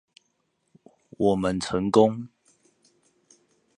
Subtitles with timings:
[1.19, 2.29] 我們成功